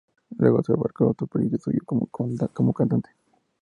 Luego 0.39 0.63
se 0.63 0.71
abocó 0.73 1.03
a 1.03 1.09
otro 1.11 1.27
proyecto 1.27 1.59
suyo 1.59 1.81
como 1.85 2.07
cantante. 2.73 3.11